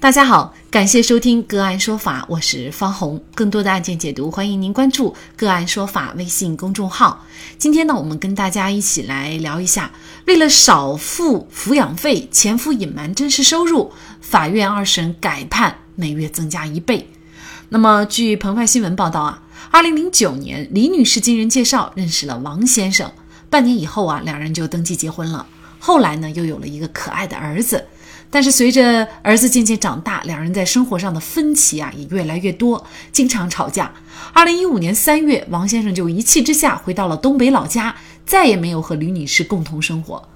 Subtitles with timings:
[0.00, 3.20] 大家好，感谢收听个案说法，我是方红。
[3.34, 7.26] 更多的案件解读，欢迎您关注个案说法微信公众号。
[7.58, 9.90] 今天呢，我们跟大家一起来聊一下，
[10.26, 13.90] 为了少付抚养费，前夫隐瞒真实收入，
[14.20, 17.04] 法院二审改判每月增加一倍。
[17.68, 23.10] 那么，据澎湃新闻报道啊，二零零九年，李女士经人介绍认识了王先生，
[23.50, 25.44] 半年以后啊，两人就登记结婚了。
[25.80, 27.84] 后来呢，又有了一个可爱的儿子。
[28.30, 33.92] 但是随着儿子渐渐长大，两人在生活上的分歧啊也越来越多，经常吵架。
[34.32, 37.96] 二零一五年三月，王先生就一气之下回到了东北老家，
[38.26, 40.28] 再也没有和吕女士共同生活。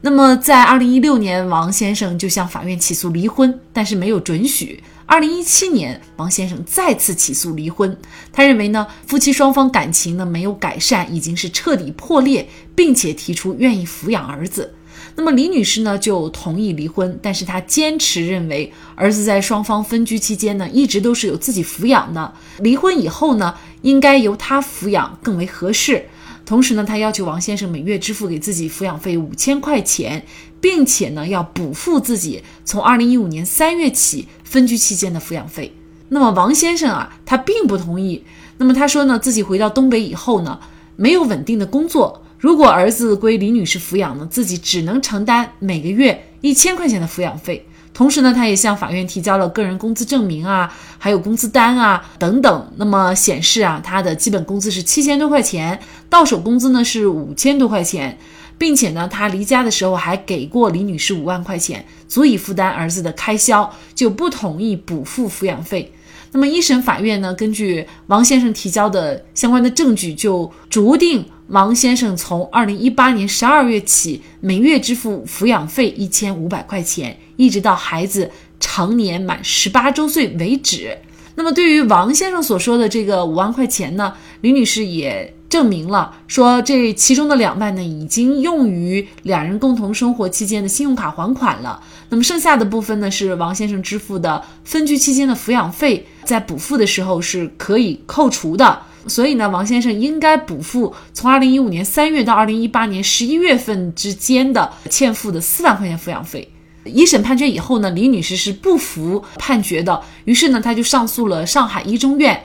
[0.00, 4.82] 那么在二零一六年，王先生就向法院起诉离婚，但是没有准许。
[5.06, 7.94] 二零一七年，王先生再次起诉离婚，
[8.32, 14.74] 他认为呢夫妻双方感情呢没有改善，已经是彻底破裂，并且提出愿意抚养儿子。
[15.16, 26.06] 那么李女士呢就同意离婚，但是她坚持认为儿子在双方分居期间呢一直都是由自己抚养的，离婚以后呢应该由她抚养更为合适。
[26.44, 30.26] 同时呢，她要求王先生每月支付给自己抚养费五千块钱，
[30.60, 35.72] 并且呢要补付自己从二零一五年三月起分居期间的抚养费。
[36.08, 38.22] 那么王先生啊，他并不同意。
[38.58, 40.60] 那么他说呢，自己回到东北以后呢，
[40.96, 42.23] 没有稳定的工作。
[42.44, 47.66] 如果儿子归李女士抚养呢，自己只能承担每个月一千块钱的抚养费。
[47.94, 52.72] 同时呢，他也向法院提交了个人工资证明啊，还有工资单啊等等。
[52.76, 58.18] 那么显示啊，他的基本工资是七千多块钱，到手工资呢是五千多块钱，
[58.58, 65.90] 并且呢，他离家的时候还给过李女士五万块钱，足以负担儿子的开销，就不同意补付抚养费。
[66.34, 71.24] 那么一审法院呢，根据王先生提交的相关的证据，就酌定。
[71.48, 78.28] 王先生从二零一八年十二月起，每月支付抚养费一千五百块钱，一直到孩子
[78.58, 80.98] 成年满十八周岁为止。
[81.36, 91.80] 那么，对于王先生所说的这个五万块钱呢，李女士也证明了，说这其中的两万呢，已经用于两人共同生活期间的信用卡还款了。
[92.08, 98.80] 那么剩下的部分呢，是王先生支付的分居期间的抚养费，在补付的时候是可以扣除的。
[99.06, 106.48] 所以呢，王先生应该补付从二零一五年三月到二零一八年十一月份之间的欠付的四万块钱抚养费。
[106.84, 112.42] 一审判决以后呢，李女士是不服判决的，于是呢，她就上诉了上海一中院。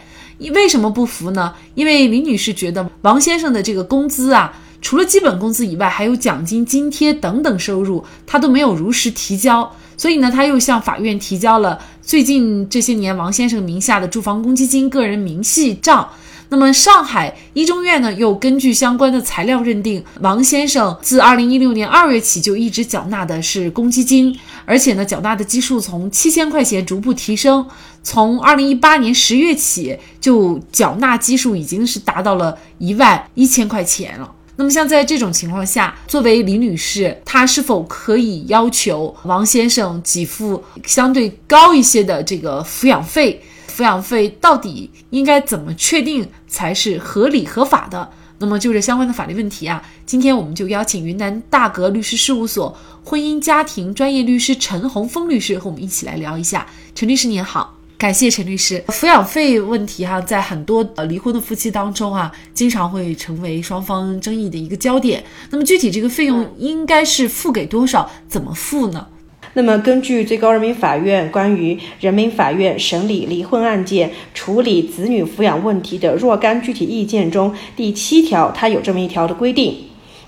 [0.53, 1.53] 为什么不服呢？
[1.75, 9.71] 因为李女士觉得王先生的这个工资啊，除了基本工资以外，还有奖金、津贴等等收入，他都没有如实提交。
[9.97, 16.09] 所以呢，他又向法院提交了最近这些年王先生名下的住房公积金个人明细账。
[16.51, 24.35] 那么，上海一中院呢，又根据相关的材料认定，王先生自二零一六年二月起就一直缴纳的是公积金，
[24.65, 27.67] 而且呢，缴纳的基数从七千块钱逐步提升，
[28.01, 34.31] 从二零一八年十月起就缴纳基数已经是达到了一万一千块钱了。
[34.59, 43.41] 那么，像在这种情况下，作为李女士，她是否可以要求王先生给付相对高一些的这个抚养费？
[43.73, 48.09] 抚养费到底应该怎么确定才是合理合法的？
[48.39, 56.67] 那么就这相关的法律问题啊，今天我们就邀请云南大格律师事务所婚姻家庭专业律师陈红峰律师和我们一起来聊一下。
[56.93, 58.81] 陈律师您好，感谢陈律师。
[58.87, 65.21] 抚养费问题哈，在很多呃离婚的夫妻当中啊，经常会成为双方争议的一个焦点。
[65.49, 68.09] 那么具体这个费用应该是付给多少？
[68.25, 69.05] 怎么付呢？
[69.53, 79.75] 那么，根据最高人民法院关于人民法院审理离婚案件、处理子女抚养问题的若干具体意见中第七条，它有这么一条的规定：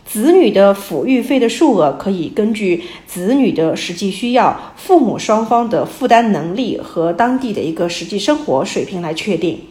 [0.05, 9.61] 子女的抚育费的数额可以根据子女的实际需要、父母双方的负担能力和当地的一个实际生活水平来确定。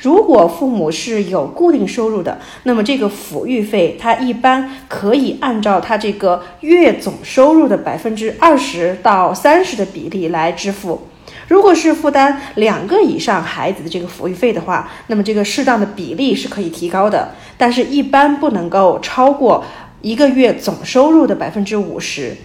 [0.00, 11.02] 如果父母是有固定收入的，那么这个抚育费，它一般可以按照他这个月总收入的百分之二十到三十的比例来支付。
[11.48, 19.62] 如果是负担两个以上孩子的这个抚育费的话，那么这个适当的比例是可以提高的，但是一般不能够超过
[20.02, 22.36] 一个月总收入的百分之五十。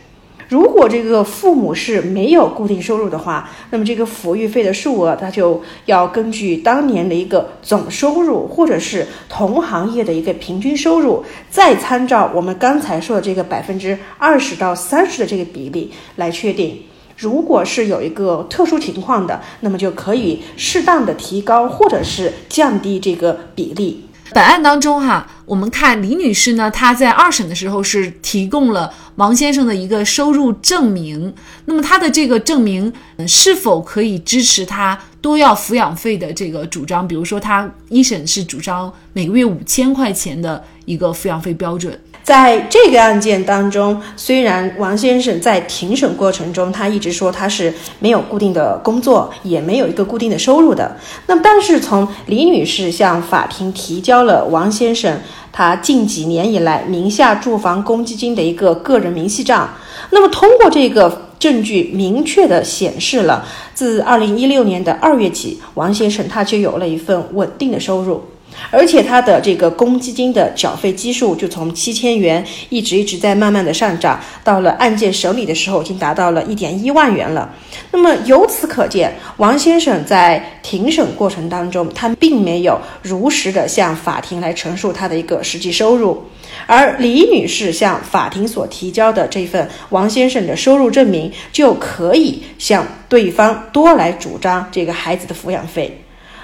[0.49, 16.79] 如果这个父母是没有固定收入的话，那么这个抚育费的数额，它就要根据当年的一个总收入，或者是同行业的一个平均收入，再参照我们刚才说的这个百分之二十到三十的这个比例来确定。
[17.17, 24.05] 如果是有一个特殊情况的，那么就可以适当的提高或者是降低这个比例。
[24.33, 31.33] 本案当中，哈，我们看李女士呢，她在二审的时候是提供了王先生的一个收入证明。
[31.65, 32.91] 那么她的这个证明，
[33.27, 37.07] 是否可以支持她多要抚养费的这个主张？
[37.07, 41.99] 比如说，她一审是主张每个月五千块钱的一个抚养费标准。
[42.27, 50.97] 在这个案件当中，虽然王先生在庭审过程中，他一直说他是没有固定的工作，也没有一个固定的收入的。
[51.27, 55.17] 那么，但是从李女士向法庭提交了王先生
[55.53, 59.73] 他近几年以来名下住房公积金的一个个人明细账，
[60.09, 68.21] 那么通过这个证据，明确的显示了自二零一六年的二月起，王先生他就有了一份稳定的收入。
[68.69, 77.53] 而且他的这个公积金的缴费基数就从七千元一直一直在慢慢的上涨，到了案件审理的时候已经达到了一点一万元了。
[77.91, 86.25] 那么由此可见，王先生在庭审过程当中，他并没有如实的向法庭来陈述他的一个实际收入，
[86.65, 96.03] 而李女士向法庭所提交的这份王先生的收入证明，就可以向对方多来主张这个孩子的抚养费。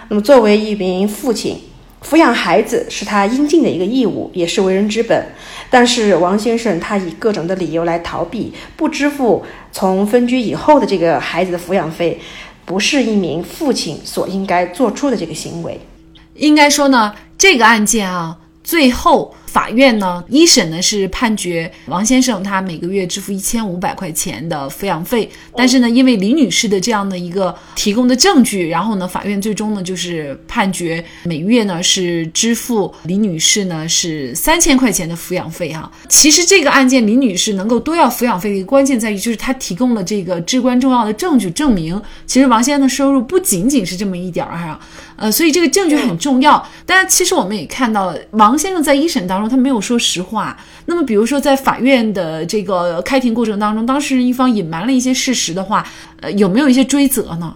[0.09, 1.59] 那么作为一名父亲，
[2.07, 5.25] 抚养孩子是他应尽的一个义务，也是为人之本。
[5.69, 12.19] 但是王先生他以各种的理由来逃避，不支付从分居以后的这个孩子的抚养费，
[12.65, 15.79] 不是一名父亲所应该做出的这个行为。
[16.35, 19.33] 应该说呢，这个案件啊，最后。
[19.53, 35.91] 法院呢，一审呢是判决王先生他每个月支付一千五百块钱的抚养费，但是呢，因为李女士的这样的一个提供的证据，然后呢，法院最终呢就是判决每月呢是支付李女士呢是三千块钱的抚养费哈。
[36.09, 44.79] 其实这个案件李女士能够多要抚养费的一个关键在于，就是她提供了这个至关重要的证据证明，其实王先生的收入不仅仅是这么一点儿哈，
[45.15, 46.67] 呃，所以这个证据很重要。
[46.87, 50.57] 但是其实我们也看到，王先生在一审当他没有说实话。
[50.85, 55.85] 那么，比如说在法院的这个开庭过程当中，当事人一方隐瞒了一些事实的话，
[56.21, 57.55] 呃，有没有一些追责呢？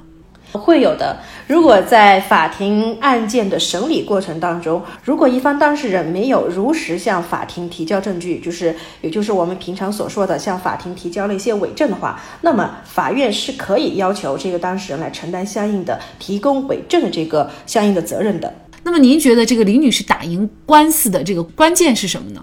[0.53, 1.17] 会有的。
[1.45, 18.51] 如果在法庭案件的审理过程当中，如果一方当事人没有如实向法庭提交证据，就是也就是我们平常所说的向法庭提交了一些伪证的话，那么法院是可以要求这个当事人来承担相应的提供伪证的这个相应的责任的。
[18.87, 22.41] 那么您觉得这个李女士打赢官司的这个关键是什么呢？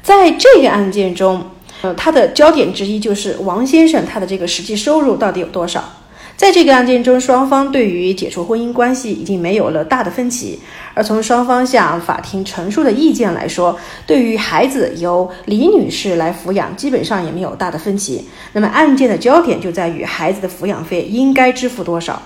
[0.00, 1.44] 在这个案件中，
[1.80, 5.82] 呃，它的焦点之一就是王先生他的这个实际收入到底有多少？
[6.36, 10.60] 在这个案件中，双方对于解除婚姻关系已经没有了大的分歧，
[10.94, 13.76] 而从双方向法庭陈述的意见来说，
[14.06, 18.24] 对于孩子由李女士来抚养，基本上也没有大的分歧。
[18.52, 22.22] 那么案件的焦点就在于孩子的抚养费应该支付多少。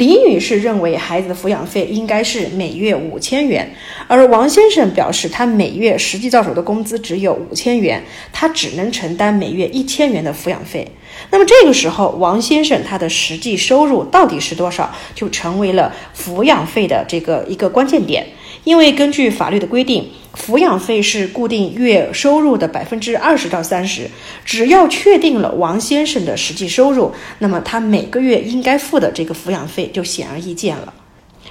[0.00, 3.70] 李女士认为孩子的抚养费应该是每月五千元，
[4.08, 8.02] 而王先生表示他每月实际到手的工资只有五千元，
[8.32, 10.88] 他只能承担每月一千元的抚养费。
[11.30, 18.26] 那么这个时候，王先生他的实际收入到底是多少，就成为了抚养费的这个一个关键点。
[18.64, 24.08] 因为根据法律的规定，抚养费是固定月收入的百分之二十到三十。
[24.44, 30.92] 只要确定了王先生的实际收入，那么他每个月应该付的这个抚养费就显而易见了。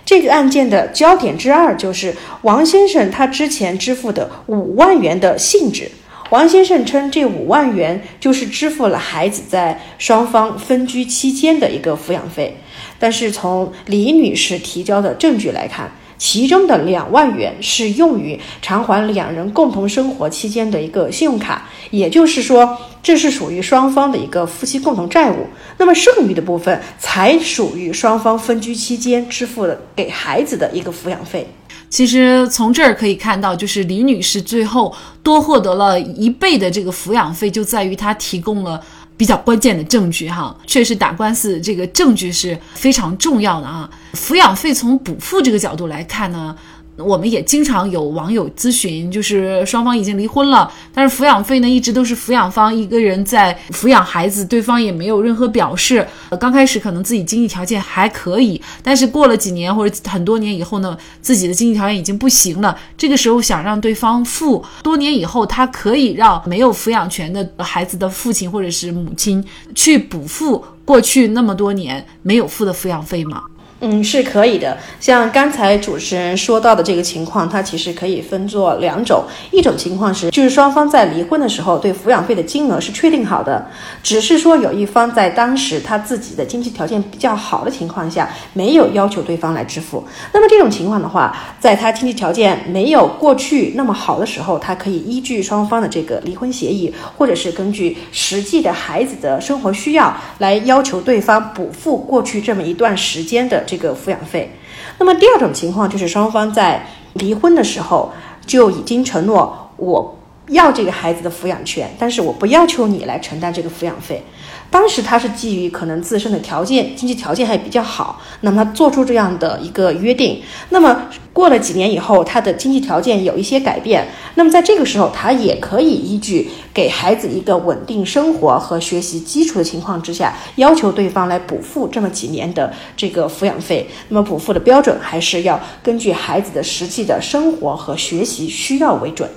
[0.05, 5.89] 这个案件的焦点之二就是王先生他之前支付的五万元的性质。
[6.31, 12.55] 王先生称，这五万元就是支付了孩子在双方分居期间的一个抚养费。
[12.99, 25.47] 但是从李女士提交的证据来看，其中的两万元是用于偿还两人共同生活期间的一个信用卡，也就是说，这是属于双方的一个夫妻共同债务。
[25.77, 31.47] 那么剩余的部分才属于双方分居期间支付的给孩子的一个抚养费。
[31.89, 38.79] 其实从这儿可以看到，就是李女士最后多获得了一倍的这个抚养费，就在于她提供了。
[39.19, 43.89] 比较关键的证据哈，确实打官司这个证据是非常重要的啊。
[44.13, 46.55] 抚养费从补付这个角度来看呢。
[46.99, 56.05] 我们也经常有网友咨询，就是双方已经离婚了，但是抚养费呢一直都是抚养方一个人在抚养孩子，对方也没有任何表示。
[56.39, 73.43] 刚开始可能自己经济条件还可以，但是过了几年或者很多年以后呢，自己的经济条件已经不行了，这个时候想让对方付，多年以后他可以让没有抚养权的孩子的父亲或者是母亲去补付过去那么多年没有付的抚养费吗？
[73.81, 74.77] 嗯，是可以的。
[74.99, 79.23] 像刚才主持人说到的这个情况，它其实可以分作两种。
[79.51, 83.67] 一种情况是，就是双方在离婚的时候对抚养费的金额是确定好的，
[84.03, 90.03] 只是说有一方在当时他自己的经济条件比较好的情况下，没有要求对方来支付。
[90.33, 103.63] 那么这种情况的话，在他经济条件没有过去那么好的时候，他可以依据双方的这个离婚协议，或者是根据实际的孩子的生活需要来要求对方补付过去这么一段时间的。
[103.69, 104.49] 这个抚养费，
[104.97, 108.11] 那么第二种情况就是双方在离婚的时候
[108.47, 114.23] 就已经承诺我要这个孩子的抚养权，但是我不要求你来承担这个抚养费。
[114.71, 120.41] 当时他是基于可能自身的条件、经济条件还比较好，那么他做出这样的一个约定。
[120.69, 133.89] 那么过了几年以后，他的经济条件有一些改变，那么在这个时候，他也可以依据给孩子一个稳定生活和学习基础的情况之下，要求对方来补付这么几年的这个抚养费。
[134.09, 139.27] 那么补付的标准还是要根据孩子的实际的生活和学习需要为准。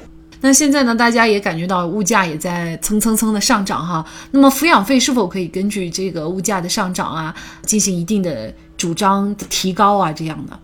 [0.42, 4.04] 那现在呢，大家也感觉到物价也在蹭蹭蹭的上涨哈。
[4.32, 10.58] 那么抚养费是否可以根据这个物价的上涨啊，进行一定的主张提高啊这样的？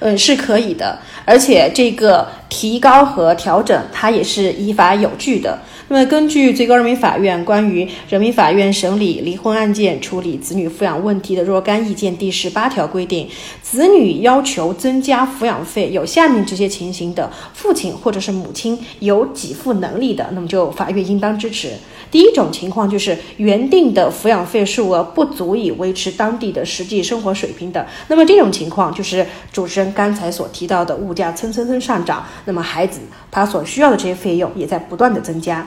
[0.00, 5.58] 嗯，是可以的，而且这个提高和调整它也是依法有据的。
[5.88, 13.26] 那么，根据最高人民法院关于人民法院审理离婚案件处理子女抚养问题的若干意见第十八条规定，
[13.62, 21.70] 子女要求增加抚养费有下面这些情形的，父亲或者是母亲有给付能力的，那么就法院应当支持。
[22.10, 33.00] 第一种情况就是原定的抚养费数额不足以维持当地的实际生活水平的，那么这种情况就是主持人刚才所提到的物价蹭蹭蹭上涨，那么孩子
[33.30, 35.66] 他所需要的这些费用也在不断的增加。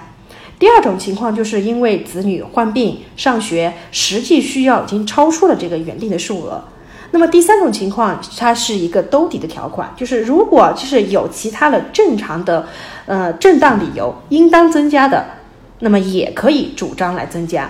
[0.57, 6.63] 第二种情况就是因为子女患病、上学，实际需要已经超出了这个原定的数额。
[7.11, 12.67] 那么第三种情况，它是一个兜底的条款，就是如果就是有其他的正常的，
[13.05, 15.40] 呃正当理由应当增加的。
[15.81, 17.69] 那么也可以主张来增加。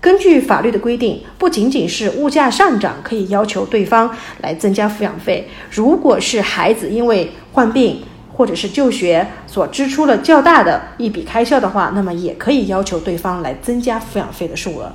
[0.00, 14.92] 根据法律的规定，不仅仅是物价上涨可以要求对方来增加抚养费，如果是孩子因为患病或者是就学所支出了较大的一笔开销的话，那么也可以要求对方来增加抚养费的数额。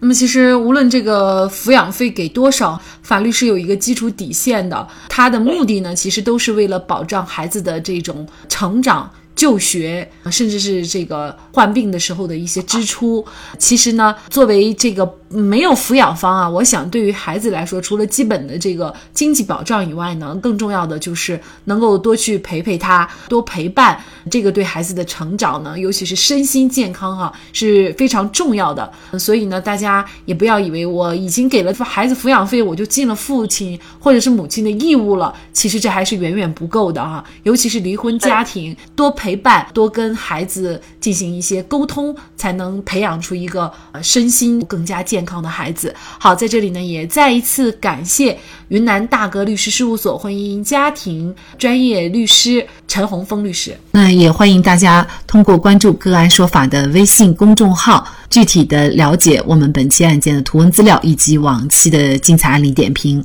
[0.00, 9.10] 那么其实无论这个抚养费给多少，法律是有一个基础底线的，它的目的呢，其实都是为了保障孩子的这种成长。
[9.34, 13.24] 就学，甚至是这个患病的时候的一些支出，
[13.58, 23.98] 其实呢，作为这个没有抚养方啊，我想对于孩子来说，除了基本的这个经济保障以外呢，更重要的就是能够多去陪陪他，多陪伴，
[24.30, 28.92] 这个对孩子的成长呢，尤其是身心健康哈，是非常重要的。
[29.18, 39.36] 所以呢，大家也不要以为我已经给了孩子抚养费，我就尽了父亲或者是母亲的义务了，其实这还是远远不够的哈，尤其是离婚家庭，多陪。
[39.40, 45.94] 伴，多跟孩子进行一些沟通，才能培养出一个呃身心更加健康的孩子。
[46.18, 53.74] 好，在这里呢，也再一次感谢云南大格律师事务所婚姻家庭专业律师陈洪峰律师。
[53.92, 63.24] 那也欢迎大家通过关注“个案说法”的微信公众号，具体的了解我们本期案件的图文资料以及往期的精彩案例点评。